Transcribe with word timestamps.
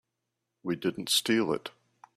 We 0.63 0.75
didn't 0.77 1.09
steal 1.09 1.53
it. 1.53 1.69